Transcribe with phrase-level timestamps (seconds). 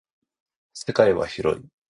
[0.73, 1.65] 世界は広い。